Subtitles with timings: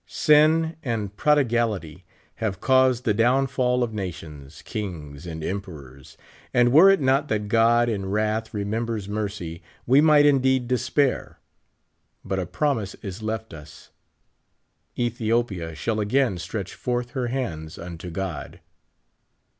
[0.07, 2.01] Sin and prodi gality
[2.37, 6.17] have caused the downfall of nations, kings, and emperors;
[6.55, 11.39] and' were it not that God in wrath remembers mercy, we might indeed despair;
[12.25, 13.91] but a promise is left us:
[14.97, 18.59] "Ethiopia shall again stretch forth her hands unto God."